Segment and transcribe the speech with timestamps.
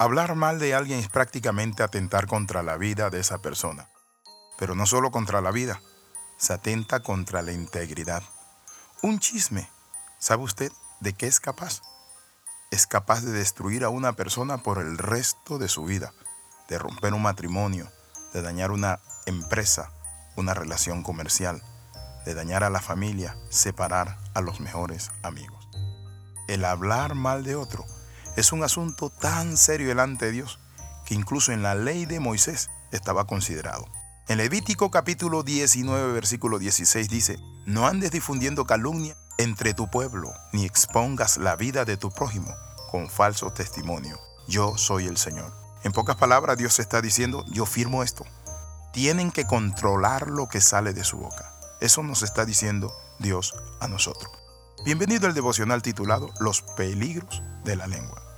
[0.00, 3.90] Hablar mal de alguien es prácticamente atentar contra la vida de esa persona.
[4.58, 5.82] Pero no solo contra la vida,
[6.38, 8.22] se atenta contra la integridad.
[9.02, 9.68] Un chisme,
[10.18, 11.82] ¿sabe usted de qué es capaz?
[12.70, 16.14] Es capaz de destruir a una persona por el resto de su vida,
[16.70, 17.92] de romper un matrimonio,
[18.32, 19.92] de dañar una empresa,
[20.34, 21.62] una relación comercial,
[22.24, 25.68] de dañar a la familia, separar a los mejores amigos.
[26.48, 27.84] El hablar mal de otro
[28.36, 30.58] es un asunto tan serio delante de Dios
[31.04, 33.86] que incluso en la ley de Moisés estaba considerado.
[34.28, 40.64] En Levítico capítulo 19 versículo 16 dice, no andes difundiendo calumnia entre tu pueblo, ni
[40.64, 42.54] expongas la vida de tu prójimo
[42.90, 44.20] con falso testimonio.
[44.46, 45.52] Yo soy el Señor.
[45.82, 48.24] En pocas palabras, Dios está diciendo, yo firmo esto.
[48.92, 51.54] Tienen que controlar lo que sale de su boca.
[51.80, 54.30] Eso nos está diciendo Dios a nosotros.
[54.84, 58.29] Bienvenido al devocional titulado Los peligros de la lengua.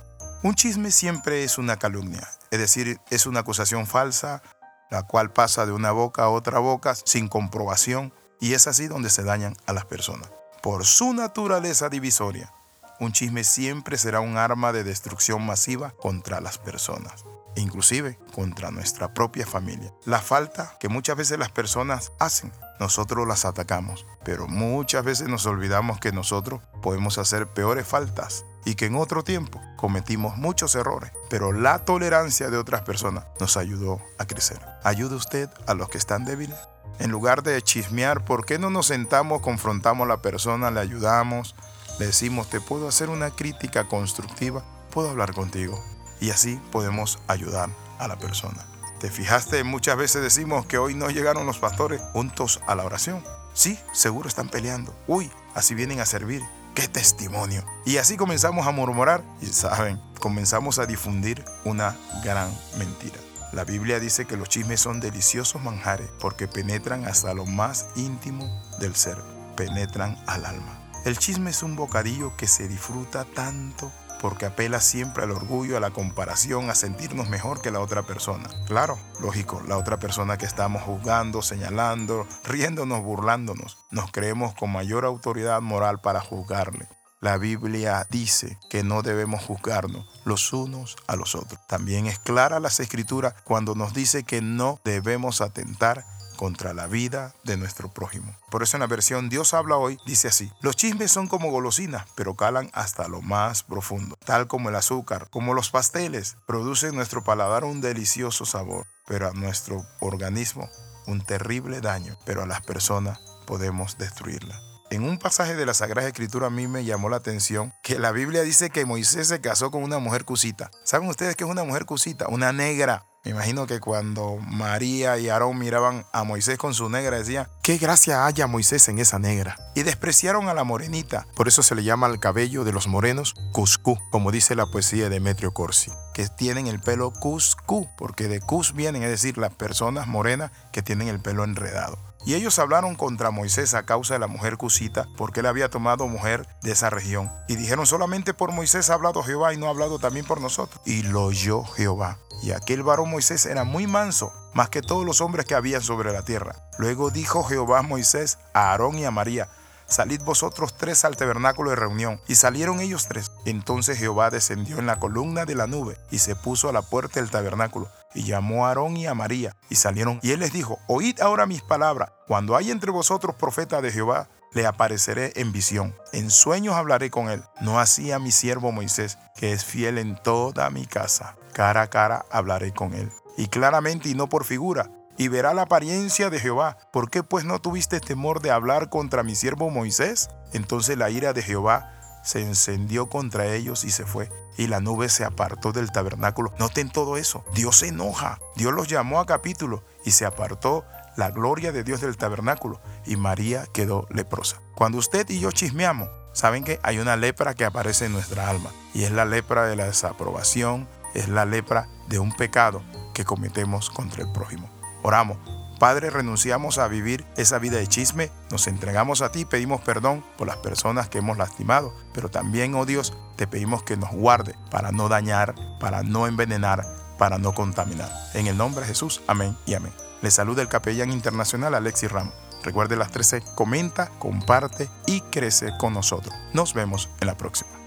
[0.43, 4.43] Un chisme siempre es una calumnia, es decir, es una acusación falsa,
[4.91, 9.09] la cual pasa de una boca a otra boca sin comprobación y es así donde
[9.09, 10.29] se dañan a las personas.
[10.61, 12.53] Por su naturaleza divisoria,
[12.99, 17.23] un chisme siempre será un arma de destrucción masiva contra las personas
[17.55, 19.93] e inclusive contra nuestra propia familia.
[20.05, 25.45] La falta que muchas veces las personas hacen, nosotros las atacamos, pero muchas veces nos
[25.45, 31.11] olvidamos que nosotros podemos hacer peores faltas y que en otro tiempo cometimos muchos errores,
[31.29, 34.59] pero la tolerancia de otras personas nos ayudó a crecer.
[34.83, 36.57] ¿Ayuda usted a los que están débiles?
[36.99, 41.55] En lugar de chismear, ¿por qué no nos sentamos, confrontamos a la persona, le ayudamos,
[41.99, 45.83] le decimos, te puedo hacer una crítica constructiva, puedo hablar contigo?
[46.23, 48.65] Y así podemos ayudar a la persona.
[49.01, 49.65] ¿Te fijaste?
[49.65, 53.21] Muchas veces decimos que hoy no llegaron los pastores juntos a la oración.
[53.53, 54.95] Sí, seguro están peleando.
[55.05, 56.41] Uy, así vienen a servir.
[56.75, 57.65] ¡Qué testimonio!
[57.85, 63.19] Y así comenzamos a murmurar y saben, comenzamos a difundir una gran mentira.
[63.51, 68.63] La Biblia dice que los chismes son deliciosos manjares porque penetran hasta lo más íntimo
[68.79, 69.17] del ser,
[69.57, 70.79] penetran al alma.
[71.03, 73.91] El chisme es un bocadillo que se disfruta tanto
[74.23, 78.49] porque apela siempre al orgullo, a la comparación, a sentirnos mejor que la otra persona.
[78.67, 85.03] Claro, lógico, la otra persona que estamos juzgando, señalando, riéndonos, burlándonos, nos creemos con mayor
[85.03, 86.87] autoridad moral para juzgarle.
[87.19, 91.59] La Biblia dice que no debemos juzgarnos los unos a los otros.
[91.67, 97.33] También es clara las escrituras cuando nos dice que no debemos atentar contra la vida
[97.43, 98.35] de nuestro prójimo.
[98.49, 102.05] Por eso en la versión Dios habla hoy dice así, los chismes son como golosinas,
[102.15, 106.95] pero calan hasta lo más profundo, tal como el azúcar, como los pasteles, producen en
[106.95, 110.69] nuestro paladar un delicioso sabor, pero a nuestro organismo
[111.07, 114.72] un terrible daño, pero a las personas podemos destruirla.
[114.93, 118.11] En un pasaje de la Sagrada Escritura a mí me llamó la atención que la
[118.11, 120.69] Biblia dice que Moisés se casó con una mujer cusita.
[120.83, 122.27] ¿Saben ustedes qué es una mujer cusita?
[122.27, 123.03] Una negra.
[123.25, 127.77] Me imagino que cuando María y Aarón miraban a Moisés con su negra, decían, qué
[127.77, 129.55] gracia haya Moisés en esa negra.
[129.73, 131.25] Y despreciaron a la morenita.
[131.35, 135.05] Por eso se le llama al cabello de los morenos cuscú, como dice la poesía
[135.05, 139.55] de Demetrio Corsi, que tienen el pelo cuscú, porque de cus vienen, es decir, las
[139.55, 141.97] personas morenas que tienen el pelo enredado.
[142.25, 146.07] Y ellos hablaron contra Moisés a causa de la mujer cusita, porque él había tomado
[146.07, 147.31] mujer de esa región.
[147.47, 150.81] Y dijeron, solamente por Moisés ha hablado Jehová y no ha hablado también por nosotros.
[150.85, 152.19] Y lo oyó Jehová.
[152.41, 156.11] Y aquel varón Moisés era muy manso, más que todos los hombres que habían sobre
[156.11, 156.55] la tierra.
[156.77, 159.49] Luego dijo Jehová a Moisés, a Aarón y a María,
[159.85, 162.21] salid vosotros tres al tabernáculo de reunión.
[162.27, 163.31] Y salieron ellos tres.
[163.45, 167.19] Entonces Jehová descendió en la columna de la nube y se puso a la puerta
[167.19, 167.89] del tabernáculo.
[168.15, 170.19] Y llamó a Aarón y a María, y salieron.
[170.21, 172.11] Y él les dijo, oíd ahora mis palabras.
[172.27, 175.95] Cuando hay entre vosotros profeta de Jehová, le apareceré en visión.
[176.11, 177.43] En sueños hablaré con él.
[177.61, 181.35] No así a mi siervo Moisés, que es fiel en toda mi casa.
[181.53, 183.11] Cara a cara hablaré con él.
[183.35, 186.77] Y claramente y no por figura, y verá la apariencia de Jehová.
[186.91, 190.29] ¿Por qué pues no tuviste temor de hablar contra mi siervo Moisés?
[190.53, 194.29] Entonces la ira de Jehová se encendió contra ellos y se fue.
[194.57, 196.53] Y la nube se apartó del tabernáculo.
[196.59, 197.43] Noten todo eso.
[197.53, 198.39] Dios se enoja.
[198.55, 203.15] Dios los llamó a capítulo y se apartó la gloria de Dios del tabernáculo y
[203.15, 204.61] María quedó leprosa.
[204.75, 208.71] Cuando usted y yo chismeamos, saben que hay una lepra que aparece en nuestra alma
[208.93, 212.81] y es la lepra de la desaprobación, es la lepra de un pecado
[213.13, 214.69] que cometemos contra el prójimo.
[215.03, 215.37] Oramos.
[215.83, 220.47] Padre, renunciamos a vivir esa vida de chisme, nos entregamos a ti, pedimos perdón por
[220.47, 224.93] las personas que hemos lastimado, pero también, oh Dios, te pedimos que nos guarde para
[224.93, 226.85] no dañar, para no envenenar,
[227.17, 228.09] para no contaminar.
[228.33, 229.91] En el nombre de Jesús, amén y amén.
[230.21, 232.33] Le saluda el capellán internacional Alexis Ramos.
[232.63, 236.33] Recuerde las 13, comenta, comparte y crece con nosotros.
[236.53, 237.82] Nos vemos en la próxima.